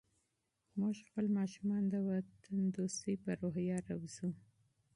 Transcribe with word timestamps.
موږ 0.79 0.95
خپل 1.07 1.25
ماشومان 1.37 1.83
د 1.89 1.93
وطن 2.07 2.59
دوستۍ 2.75 3.15
په 3.23 3.31
روحیه 3.41 3.77
روزو. 3.89 4.29